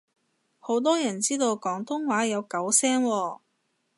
[0.57, 3.39] 好多人知道廣東話有九聲喎